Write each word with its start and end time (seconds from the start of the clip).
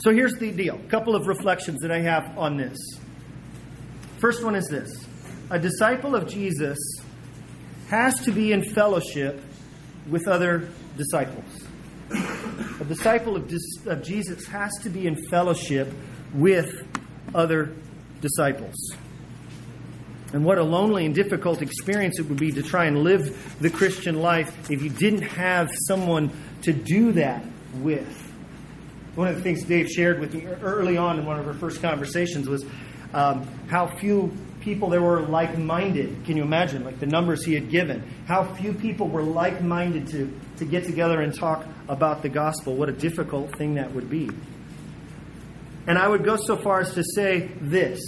So 0.00 0.12
here's 0.12 0.34
the 0.34 0.50
deal 0.50 0.76
a 0.76 0.88
couple 0.88 1.14
of 1.14 1.26
reflections 1.26 1.80
that 1.80 1.90
I 1.90 2.00
have 2.00 2.38
on 2.38 2.56
this. 2.56 2.78
First 4.18 4.42
one 4.42 4.54
is 4.54 4.66
this 4.68 5.06
a 5.50 5.58
disciple 5.58 6.14
of 6.14 6.26
Jesus 6.26 6.78
has 7.88 8.20
to 8.20 8.32
be 8.32 8.52
in 8.52 8.62
fellowship 8.62 9.42
with 10.08 10.26
other 10.26 10.68
disciples. 10.96 11.66
A 12.12 12.84
disciple 12.84 13.36
of, 13.36 13.46
dis- 13.46 13.86
of 13.86 14.02
Jesus 14.02 14.46
has 14.46 14.72
to 14.82 14.90
be 14.90 15.06
in 15.06 15.16
fellowship 15.28 15.92
with 16.32 16.86
other 17.34 17.74
disciples. 18.20 18.74
And 20.32 20.44
what 20.44 20.58
a 20.58 20.62
lonely 20.62 21.04
and 21.04 21.14
difficult 21.14 21.60
experience 21.60 22.18
it 22.18 22.28
would 22.28 22.38
be 22.38 22.52
to 22.52 22.62
try 22.62 22.86
and 22.86 23.02
live 23.02 23.58
the 23.60 23.70
Christian 23.70 24.20
life 24.20 24.70
if 24.70 24.82
you 24.82 24.88
didn't 24.88 25.22
have 25.22 25.70
someone 25.86 26.30
to 26.62 26.72
do 26.72 27.12
that 27.12 27.44
with. 27.74 28.29
One 29.14 29.28
of 29.28 29.36
the 29.36 29.42
things 29.42 29.64
Dave 29.64 29.88
shared 29.88 30.20
with 30.20 30.34
me 30.34 30.46
early 30.46 30.96
on 30.96 31.18
in 31.18 31.26
one 31.26 31.38
of 31.38 31.46
our 31.46 31.54
first 31.54 31.82
conversations 31.82 32.48
was 32.48 32.64
um, 33.12 33.46
how 33.68 33.86
few 33.86 34.32
people 34.60 34.90
there 34.90 35.02
were 35.02 35.20
like 35.20 35.58
minded. 35.58 36.24
Can 36.24 36.36
you 36.36 36.42
imagine? 36.42 36.84
Like 36.84 37.00
the 37.00 37.06
numbers 37.06 37.44
he 37.44 37.54
had 37.54 37.70
given. 37.70 38.02
How 38.26 38.44
few 38.54 38.72
people 38.72 39.08
were 39.08 39.22
like 39.22 39.62
minded 39.62 40.06
to, 40.08 40.32
to 40.58 40.64
get 40.64 40.84
together 40.84 41.20
and 41.20 41.34
talk 41.34 41.66
about 41.88 42.22
the 42.22 42.28
gospel. 42.28 42.74
What 42.76 42.88
a 42.88 42.92
difficult 42.92 43.56
thing 43.56 43.74
that 43.74 43.92
would 43.94 44.08
be. 44.08 44.30
And 45.86 45.98
I 45.98 46.06
would 46.06 46.24
go 46.24 46.36
so 46.36 46.56
far 46.56 46.80
as 46.80 46.94
to 46.94 47.02
say 47.02 47.50
this 47.60 48.00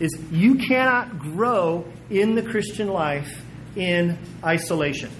is 0.00 0.16
you 0.30 0.54
cannot 0.54 1.18
grow 1.18 1.84
in 2.08 2.36
the 2.36 2.42
Christian 2.42 2.88
life 2.88 3.42
in 3.76 4.16
isolation. 4.44 5.10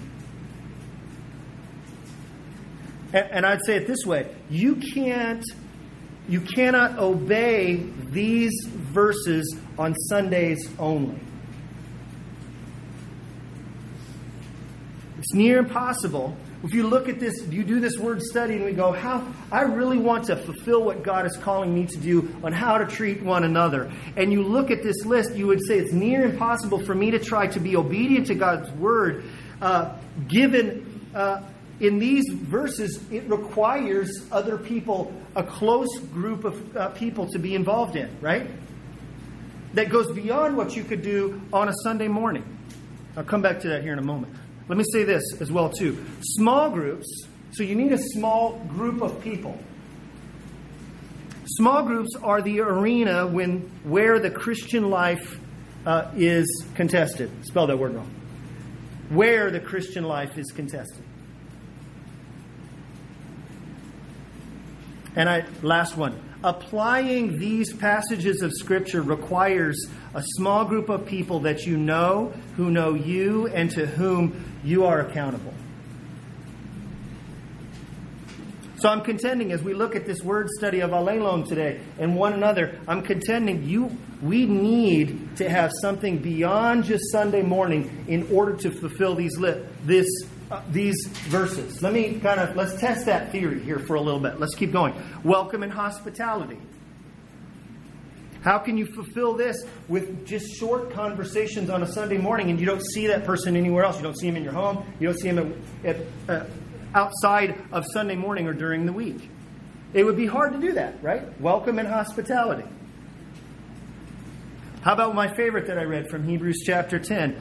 And 3.13 3.45
I'd 3.45 3.63
say 3.65 3.75
it 3.77 3.87
this 3.87 4.05
way 4.05 4.27
you 4.49 4.75
can't 4.75 5.43
you 6.27 6.41
cannot 6.41 6.99
obey 6.99 7.83
these 8.11 8.53
verses 8.67 9.57
on 9.79 9.95
Sundays 9.95 10.69
only. 10.77 11.19
It's 15.17 15.33
near 15.33 15.57
impossible. 15.57 16.37
If 16.63 16.73
you 16.73 16.87
look 16.87 17.09
at 17.09 17.19
this, 17.19 17.47
you 17.47 17.63
do 17.63 17.79
this 17.79 17.97
word 17.97 18.21
study 18.21 18.55
and 18.55 18.65
we 18.65 18.73
go, 18.73 18.91
how 18.91 19.25
I 19.51 19.61
really 19.61 19.97
want 19.97 20.25
to 20.25 20.35
fulfill 20.35 20.83
what 20.83 21.03
God 21.03 21.25
is 21.25 21.35
calling 21.37 21.73
me 21.73 21.87
to 21.87 21.97
do 21.97 22.33
on 22.43 22.53
how 22.53 22.77
to 22.77 22.85
treat 22.85 23.23
one 23.23 23.43
another. 23.43 23.91
And 24.15 24.31
you 24.31 24.43
look 24.43 24.69
at 24.69 24.83
this 24.83 25.05
list, 25.05 25.35
you 25.35 25.47
would 25.47 25.65
say 25.65 25.79
it's 25.79 25.93
near 25.93 26.23
impossible 26.23 26.79
for 26.85 26.93
me 26.93 27.11
to 27.11 27.19
try 27.19 27.47
to 27.47 27.59
be 27.59 27.75
obedient 27.75 28.27
to 28.27 28.35
God's 28.35 28.69
word, 28.71 29.23
uh, 29.61 29.97
given 30.27 31.01
uh, 31.15 31.41
in 31.79 31.99
these 31.99 32.25
verses, 32.29 32.99
it 33.09 33.23
requires 33.29 34.25
other 34.31 34.57
people, 34.57 35.13
a 35.35 35.43
close 35.43 35.97
group 35.99 36.43
of 36.43 36.77
uh, 36.77 36.89
people 36.89 37.27
to 37.31 37.39
be 37.39 37.55
involved 37.55 37.95
in, 37.95 38.09
right? 38.19 38.49
That 39.73 39.89
goes 39.89 40.11
beyond 40.11 40.57
what 40.57 40.75
you 40.75 40.83
could 40.83 41.01
do 41.01 41.41
on 41.53 41.69
a 41.69 41.73
Sunday 41.83 42.07
morning. 42.07 42.43
I'll 43.15 43.23
come 43.23 43.41
back 43.41 43.61
to 43.61 43.69
that 43.69 43.81
here 43.83 43.93
in 43.93 43.99
a 43.99 44.03
moment. 44.03 44.33
Let 44.67 44.77
me 44.77 44.83
say 44.91 45.03
this 45.03 45.23
as 45.41 45.51
well 45.51 45.69
too. 45.69 46.03
Small 46.21 46.69
groups, 46.69 47.07
so 47.51 47.63
you 47.63 47.75
need 47.75 47.91
a 47.91 47.97
small 47.97 48.59
group 48.67 49.01
of 49.01 49.21
people. 49.21 49.57
Small 51.45 51.83
groups 51.83 52.15
are 52.21 52.41
the 52.41 52.59
arena 52.59 53.25
when 53.25 53.71
where 53.83 54.19
the 54.19 54.29
Christian 54.29 54.89
life 54.89 55.39
uh, 55.85 56.11
is 56.15 56.65
contested. 56.75 57.31
Spell 57.45 57.67
that 57.67 57.77
word 57.77 57.95
wrong. 57.95 58.11
Where 59.09 59.49
the 59.49 59.59
Christian 59.59 60.03
life 60.03 60.37
is 60.37 60.51
contested. 60.51 61.03
And 65.15 65.29
I 65.29 65.45
last 65.61 65.97
one. 65.97 66.19
Applying 66.43 67.37
these 67.37 67.73
passages 67.73 68.41
of 68.41 68.53
scripture 68.53 69.01
requires 69.01 69.87
a 70.13 70.23
small 70.37 70.63
group 70.63 70.87
of 70.87 71.05
people 71.05 71.41
that 71.41 71.65
you 71.65 71.75
know, 71.75 72.33
who 72.55 72.71
know 72.71 72.93
you, 72.93 73.47
and 73.47 73.69
to 73.71 73.85
whom 73.85 74.45
you 74.63 74.85
are 74.85 75.01
accountable. 75.01 75.53
So 78.77 78.87
I'm 78.87 79.01
contending 79.01 79.51
as 79.51 79.61
we 79.61 79.73
look 79.73 79.97
at 79.97 80.05
this 80.05 80.23
word 80.23 80.49
study 80.49 80.79
of 80.79 80.91
allelon 80.91 81.45
today 81.45 81.81
and 81.97 82.15
one 82.15 82.31
another, 82.31 82.79
I'm 82.87 83.01
contending 83.01 83.65
you 83.65 83.97
we 84.21 84.45
need 84.45 85.37
to 85.37 85.49
have 85.49 85.71
something 85.81 86.17
beyond 86.17 86.83
just 86.83 87.11
Sunday 87.11 87.41
morning 87.41 88.05
in 88.07 88.29
order 88.31 88.55
to 88.57 88.71
fulfill 88.71 89.15
these 89.15 89.37
li- 89.37 89.61
this 89.85 90.07
uh, 90.51 90.61
these 90.71 91.07
verses. 91.27 91.81
Let 91.81 91.93
me 91.93 92.19
kind 92.19 92.39
of 92.39 92.55
let's 92.55 92.79
test 92.79 93.05
that 93.05 93.31
theory 93.31 93.61
here 93.61 93.79
for 93.79 93.95
a 93.95 94.01
little 94.01 94.19
bit. 94.19 94.39
Let's 94.39 94.55
keep 94.55 94.71
going. 94.71 94.93
Welcome 95.23 95.63
and 95.63 95.71
hospitality. 95.71 96.57
How 98.41 98.57
can 98.57 98.77
you 98.77 98.85
fulfill 98.85 99.33
this 99.35 99.65
with 99.87 100.25
just 100.25 100.55
short 100.57 100.91
conversations 100.91 101.69
on 101.69 101.83
a 101.83 101.87
Sunday 101.87 102.17
morning 102.17 102.49
and 102.49 102.59
you 102.59 102.65
don't 102.65 102.83
see 102.93 103.07
that 103.07 103.25
person 103.25 103.55
anywhere 103.55 103.83
else? 103.83 103.97
You 103.97 104.03
don't 104.03 104.17
see 104.17 104.27
him 104.27 104.37
in 104.37 104.43
your 104.43 104.53
home. 104.53 104.85
You 104.99 105.09
don't 105.09 105.19
see 105.19 105.27
him 105.27 105.61
at, 105.83 105.95
at, 105.95 106.05
uh, 106.29 106.45
outside 106.95 107.61
of 107.71 107.85
Sunday 107.91 108.15
morning 108.15 108.47
or 108.47 108.53
during 108.53 108.85
the 108.85 108.93
week. 108.93 109.29
It 109.93 110.03
would 110.03 110.15
be 110.15 110.25
hard 110.25 110.53
to 110.53 110.59
do 110.59 110.73
that, 110.73 111.03
right? 111.03 111.39
Welcome 111.41 111.79
and 111.79 111.87
hospitality. 111.87 112.63
How 114.81 114.93
about 114.93 115.13
my 115.13 115.27
favorite 115.27 115.67
that 115.67 115.77
I 115.77 115.83
read 115.83 116.09
from 116.09 116.23
Hebrews 116.23 116.63
chapter 116.65 116.99
10, 116.99 117.35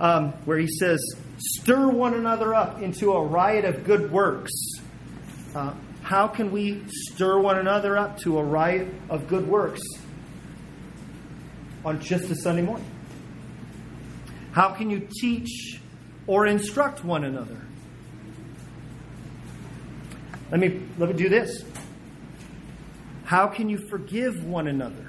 um, 0.00 0.32
where 0.44 0.58
he 0.58 0.66
says, 0.66 1.00
Stir 1.38 1.88
one 1.88 2.12
another 2.12 2.54
up 2.54 2.82
into 2.82 3.12
a 3.12 3.24
riot 3.24 3.64
of 3.64 3.84
good 3.84 4.12
works. 4.12 4.52
Uh, 5.54 5.72
how 6.02 6.28
can 6.28 6.52
we 6.52 6.82
stir 6.86 7.38
one 7.38 7.58
another 7.58 7.96
up 7.96 8.18
to 8.18 8.38
a 8.38 8.44
riot 8.44 8.88
of 9.08 9.28
good 9.28 9.48
works 9.48 9.80
on 11.86 12.00
just 12.00 12.30
a 12.30 12.36
Sunday 12.36 12.60
morning? 12.60 12.90
How 14.52 14.68
can 14.68 14.90
you 14.90 15.08
teach 15.20 15.80
or 16.26 16.46
instruct 16.46 17.02
one 17.02 17.24
another? 17.24 17.62
Let 20.50 20.60
me, 20.60 20.82
let 20.98 21.08
me 21.08 21.16
do 21.16 21.30
this. 21.30 21.64
How 23.24 23.46
can 23.46 23.70
you 23.70 23.78
forgive 23.88 24.44
one 24.44 24.68
another? 24.68 25.03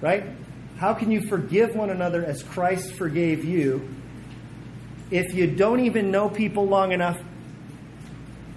Right? 0.00 0.24
How 0.76 0.94
can 0.94 1.10
you 1.10 1.28
forgive 1.28 1.74
one 1.74 1.90
another 1.90 2.24
as 2.24 2.42
Christ 2.42 2.94
forgave 2.94 3.44
you 3.44 3.88
if 5.10 5.34
you 5.34 5.46
don't 5.46 5.80
even 5.80 6.10
know 6.10 6.28
people 6.28 6.66
long 6.66 6.92
enough 6.92 7.18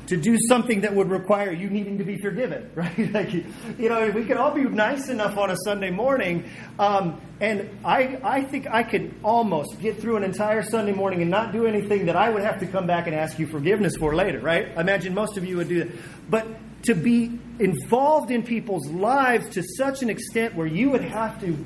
to 0.08 0.18
do 0.18 0.38
something 0.48 0.82
that 0.82 0.94
would 0.94 1.10
require 1.10 1.52
you 1.52 1.70
needing 1.70 1.98
to 1.98 2.04
be 2.04 2.18
forgiven, 2.18 2.70
right? 2.76 3.14
like, 3.14 3.34
you 3.34 3.90
know, 3.90 4.10
we 4.12 4.26
could 4.26 4.38
all 4.38 4.54
be 4.54 4.64
nice 4.64 5.10
enough 5.10 5.38
on 5.38 5.50
a 5.50 5.56
Sunday 5.64 5.90
morning, 5.90 6.50
um, 6.78 7.22
and 7.40 7.70
I, 7.86 8.20
I 8.24 8.44
think 8.44 8.68
I 8.70 8.84
could 8.84 9.14
almost 9.24 9.80
get 9.80 10.00
through 10.00 10.18
an 10.18 10.24
entire 10.24 10.62
Sunday 10.62 10.94
morning 10.94 11.22
and 11.22 11.32
not 11.32 11.52
do 11.52 11.66
anything 11.66 12.06
that 12.08 12.16
I 12.16 12.30
would 12.30 12.44
have 12.44 12.60
to 12.60 12.68
come 12.68 12.86
back 12.86 13.08
and 13.08 13.16
ask 13.16 13.40
you 13.40 13.48
forgiveness 13.48 13.96
for 13.96 14.14
later, 14.14 14.40
right? 14.40 14.70
I 14.78 14.82
imagine 14.82 15.14
most 15.14 15.38
of 15.38 15.46
you 15.46 15.58
would 15.58 15.70
do 15.70 15.86
that. 15.86 15.96
But 16.30 16.48
to 16.84 16.96
be 16.96 17.40
involved 17.60 18.32
in 18.32 18.44
people's 18.44 18.88
lives 18.90 19.50
to 19.50 19.64
such 19.64 20.02
an 20.02 20.10
extent 20.10 20.56
where 20.56 20.68
you 20.68 20.90
would 20.90 21.04
have 21.04 21.40
to 21.42 21.58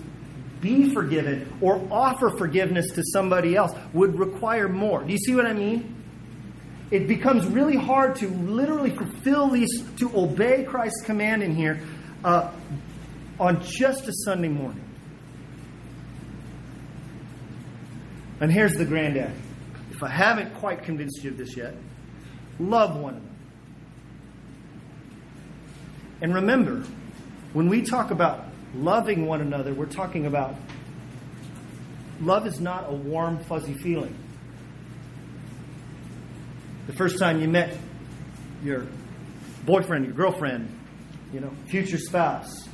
be 0.61 0.93
forgiven 0.93 1.51
or 1.61 1.85
offer 1.91 2.29
forgiveness 2.37 2.91
to 2.91 3.03
somebody 3.13 3.55
else 3.55 3.71
would 3.93 4.17
require 4.17 4.67
more. 4.67 5.03
Do 5.03 5.11
you 5.11 5.19
see 5.19 5.35
what 5.35 5.45
I 5.45 5.53
mean? 5.53 5.95
It 6.89 7.07
becomes 7.07 7.45
really 7.45 7.75
hard 7.75 8.15
to 8.17 8.29
literally 8.29 8.91
fulfill 8.91 9.49
these, 9.49 9.83
to 9.97 10.11
obey 10.17 10.63
Christ's 10.63 11.03
command 11.03 11.43
in 11.43 11.53
here 11.53 11.79
uh, 12.23 12.51
on 13.39 13.61
just 13.61 14.07
a 14.07 14.13
Sunday 14.25 14.47
morning. 14.47 14.83
And 18.39 18.51
here's 18.51 18.73
the 18.75 18.85
granddad. 18.85 19.31
If 19.91 20.03
I 20.03 20.09
haven't 20.09 20.53
quite 20.55 20.83
convinced 20.83 21.23
you 21.23 21.31
of 21.31 21.37
this 21.37 21.57
yet, 21.57 21.73
love 22.59 22.95
one 22.95 23.15
another. 23.15 23.26
And 26.21 26.33
remember, 26.33 26.83
when 27.53 27.69
we 27.69 27.83
talk 27.83 28.11
about 28.11 28.45
loving 28.73 29.25
one 29.25 29.41
another, 29.41 29.73
we're 29.73 29.85
talking 29.85 30.25
about 30.25 30.55
love 32.21 32.47
is 32.47 32.59
not 32.59 32.85
a 32.89 32.93
warm, 32.93 33.39
fuzzy 33.43 33.73
feeling. 33.75 34.15
The 36.87 36.93
first 36.93 37.19
time 37.19 37.41
you 37.41 37.47
met 37.47 37.75
your 38.63 38.87
boyfriend, 39.65 40.05
your 40.05 40.13
girlfriend, 40.13 40.73
you 41.33 41.39
know, 41.39 41.51
future 41.67 41.97
spouse. 41.97 42.67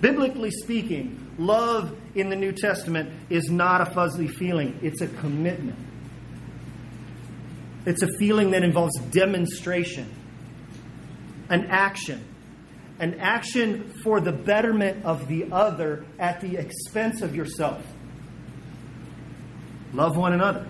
Biblically 0.00 0.50
speaking, 0.50 1.34
love 1.38 1.96
in 2.16 2.28
the 2.28 2.36
New 2.36 2.52
Testament 2.52 3.10
is 3.30 3.50
not 3.50 3.80
a 3.80 3.86
fuzzy 3.86 4.26
feeling, 4.26 4.78
it's 4.82 5.00
a 5.00 5.06
commitment. 5.06 5.78
It's 7.86 8.02
a 8.02 8.08
feeling 8.18 8.52
that 8.52 8.64
involves 8.64 8.96
demonstration, 9.10 10.12
an 11.48 11.66
action 11.66 12.24
an 13.02 13.18
action 13.18 13.92
for 14.04 14.20
the 14.20 14.30
betterment 14.30 15.04
of 15.04 15.26
the 15.26 15.50
other 15.50 16.04
at 16.20 16.40
the 16.40 16.56
expense 16.56 17.20
of 17.20 17.34
yourself. 17.34 17.84
Love 19.92 20.16
one 20.16 20.32
another. 20.32 20.68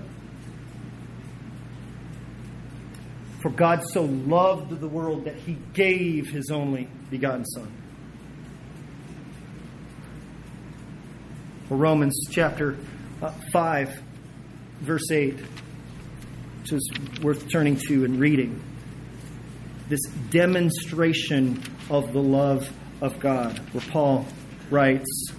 For 3.42 3.50
God 3.50 3.82
so 3.86 4.04
loved 4.04 4.80
the 4.80 4.88
world 4.88 5.26
that 5.26 5.36
he 5.36 5.58
gave 5.74 6.30
his 6.30 6.50
only 6.50 6.88
begotten 7.10 7.44
Son. 7.44 7.70
For 11.68 11.76
Romans 11.76 12.18
chapter 12.30 12.78
uh, 13.20 13.30
5, 13.52 14.02
verse 14.80 15.10
8, 15.10 15.34
which 15.34 16.72
is 16.72 16.90
worth 17.20 17.50
turning 17.50 17.76
to 17.88 18.06
and 18.06 18.18
reading. 18.18 18.58
This 19.88 20.00
demonstration 20.30 21.62
of 21.90 22.12
the 22.12 22.22
love 22.22 22.70
of 23.00 23.18
God, 23.18 23.58
where 23.72 23.84
Paul 23.90 24.26
writes, 24.70 25.32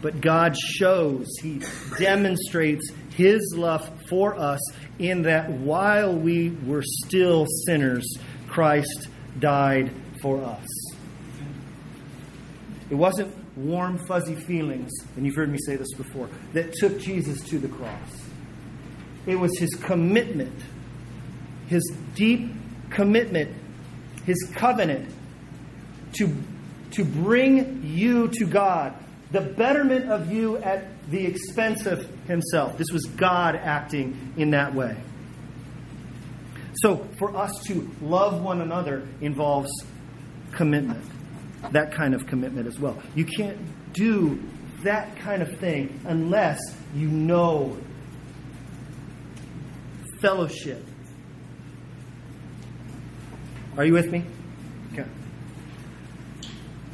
But 0.00 0.20
God 0.20 0.56
shows, 0.56 1.26
He 1.40 1.62
demonstrates 1.98 2.90
His 3.16 3.54
love 3.56 3.90
for 4.08 4.34
us 4.34 4.60
in 4.98 5.22
that 5.22 5.50
while 5.50 6.14
we 6.14 6.50
were 6.50 6.82
still 6.84 7.46
sinners, 7.66 8.06
Christ 8.48 9.08
died 9.38 9.90
for 10.20 10.42
us. 10.44 10.66
It 12.90 12.94
wasn't 12.94 13.34
warm, 13.56 13.98
fuzzy 14.06 14.34
feelings, 14.34 14.90
and 15.16 15.26
you've 15.26 15.34
heard 15.34 15.50
me 15.50 15.58
say 15.66 15.76
this 15.76 15.92
before, 15.94 16.28
that 16.52 16.72
took 16.74 16.98
Jesus 17.00 17.42
to 17.48 17.58
the 17.58 17.68
cross. 17.68 18.22
It 19.26 19.36
was 19.36 19.56
his 19.58 19.74
commitment, 19.74 20.58
his 21.68 21.82
deep 22.14 22.50
commitment, 22.90 23.54
his 24.24 24.50
covenant 24.54 25.12
to, 26.14 26.34
to 26.92 27.04
bring 27.04 27.82
you 27.84 28.28
to 28.28 28.44
God, 28.44 28.94
the 29.30 29.40
betterment 29.40 30.10
of 30.10 30.32
you 30.32 30.58
at 30.58 31.10
the 31.10 31.26
expense 31.26 31.86
of 31.86 32.06
himself. 32.26 32.76
This 32.78 32.88
was 32.92 33.04
God 33.16 33.56
acting 33.56 34.34
in 34.36 34.50
that 34.50 34.74
way. 34.74 34.96
So, 36.76 37.06
for 37.18 37.36
us 37.36 37.52
to 37.66 37.90
love 38.00 38.42
one 38.42 38.60
another 38.60 39.06
involves 39.20 39.70
commitment, 40.52 41.04
that 41.70 41.92
kind 41.92 42.14
of 42.14 42.26
commitment 42.26 42.66
as 42.66 42.78
well. 42.78 43.00
You 43.14 43.24
can't 43.24 43.58
do 43.92 44.42
that 44.82 45.16
kind 45.16 45.42
of 45.42 45.58
thing 45.58 46.00
unless 46.04 46.58
you 46.94 47.08
know 47.08 47.76
fellowship. 50.20 50.84
Are 53.76 53.86
you 53.86 53.94
with 53.94 54.12
me? 54.12 54.22
Okay. 54.92 55.08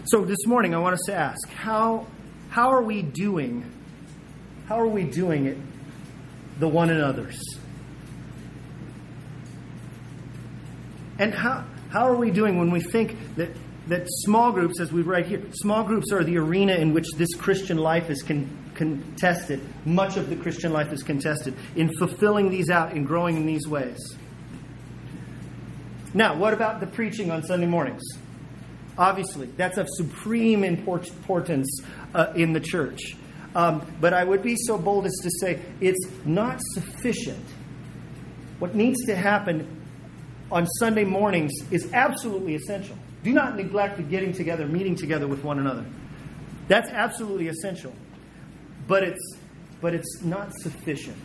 So 0.04 0.24
this 0.24 0.46
morning 0.46 0.74
I 0.74 0.78
want 0.78 0.94
us 0.94 1.02
to 1.06 1.14
ask 1.14 1.48
how 1.50 2.06
how 2.50 2.70
are 2.70 2.82
we 2.82 3.02
doing? 3.02 3.64
How 4.68 4.80
are 4.80 4.86
we 4.86 5.02
doing 5.02 5.46
it 5.46 5.58
the 6.60 6.68
one 6.68 6.90
another's? 6.90 7.42
And 11.18 11.34
how 11.34 11.64
how 11.90 12.06
are 12.06 12.14
we 12.14 12.30
doing 12.30 12.58
when 12.58 12.70
we 12.70 12.80
think 12.80 13.16
that 13.34 13.50
that 13.88 14.06
small 14.08 14.52
groups, 14.52 14.80
as 14.80 14.92
we 14.92 15.02
write 15.02 15.26
here, 15.26 15.42
small 15.52 15.82
groups 15.82 16.12
are 16.12 16.22
the 16.22 16.36
arena 16.36 16.74
in 16.74 16.92
which 16.92 17.06
this 17.16 17.34
Christian 17.34 17.78
life 17.78 18.08
is 18.08 18.22
con- 18.22 18.48
contested. 18.74 19.60
Much 19.84 20.16
of 20.16 20.28
the 20.28 20.36
Christian 20.36 20.72
life 20.72 20.92
is 20.92 21.02
contested 21.02 21.54
in 21.74 21.90
fulfilling 21.98 22.50
these 22.50 22.70
out, 22.70 22.92
in 22.92 23.04
growing 23.04 23.36
in 23.36 23.46
these 23.46 23.66
ways. 23.66 23.98
Now, 26.18 26.34
what 26.34 26.52
about 26.52 26.80
the 26.80 26.86
preaching 26.88 27.30
on 27.30 27.44
Sunday 27.44 27.68
mornings? 27.68 28.02
Obviously, 28.98 29.46
that's 29.56 29.78
of 29.78 29.86
supreme 29.88 30.64
importance 30.64 31.80
uh, 32.12 32.32
in 32.34 32.52
the 32.52 32.58
church. 32.58 33.16
Um, 33.54 33.86
but 34.00 34.12
I 34.12 34.24
would 34.24 34.42
be 34.42 34.56
so 34.56 34.78
bold 34.78 35.06
as 35.06 35.14
to 35.22 35.30
say 35.40 35.60
it's 35.80 36.04
not 36.24 36.58
sufficient. 36.72 37.46
What 38.58 38.74
needs 38.74 39.06
to 39.06 39.14
happen 39.14 39.80
on 40.50 40.66
Sunday 40.80 41.04
mornings 41.04 41.52
is 41.70 41.92
absolutely 41.92 42.56
essential. 42.56 42.98
Do 43.22 43.32
not 43.32 43.54
neglect 43.54 43.98
the 43.98 44.02
getting 44.02 44.32
together, 44.32 44.66
meeting 44.66 44.96
together 44.96 45.28
with 45.28 45.44
one 45.44 45.60
another. 45.60 45.86
That's 46.66 46.90
absolutely 46.90 47.46
essential. 47.46 47.94
But 48.88 49.04
it's, 49.04 49.36
but 49.80 49.94
it's 49.94 50.20
not 50.24 50.52
sufficient. 50.62 51.22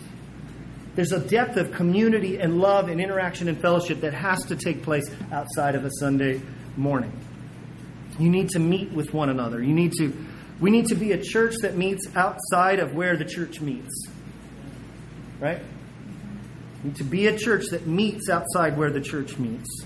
There's 0.95 1.11
a 1.11 1.19
depth 1.19 1.57
of 1.57 1.71
community 1.71 2.37
and 2.37 2.59
love 2.59 2.87
and 2.87 3.01
interaction 3.01 3.47
and 3.47 3.59
fellowship 3.59 4.01
that 4.01 4.13
has 4.13 4.45
to 4.45 4.55
take 4.55 4.83
place 4.83 5.09
outside 5.31 5.75
of 5.75 5.85
a 5.85 5.89
Sunday 5.99 6.41
morning. 6.77 7.11
You 8.19 8.29
need 8.29 8.49
to 8.49 8.59
meet 8.59 8.91
with 8.91 9.13
one 9.13 9.29
another. 9.29 9.61
You 9.61 9.73
need 9.73 9.93
to 9.93 10.13
we 10.59 10.69
need 10.69 10.85
to 10.87 10.95
be 10.95 11.11
a 11.11 11.21
church 11.21 11.55
that 11.61 11.75
meets 11.75 12.07
outside 12.15 12.79
of 12.79 12.93
where 12.93 13.17
the 13.17 13.25
church 13.25 13.59
meets. 13.59 14.07
Right? 15.39 15.59
We 16.83 16.89
need 16.89 16.95
to 16.97 17.03
be 17.03 17.27
a 17.27 17.37
church 17.37 17.65
that 17.71 17.87
meets 17.87 18.29
outside 18.29 18.77
where 18.77 18.91
the 18.91 19.01
church 19.01 19.37
meets. 19.37 19.85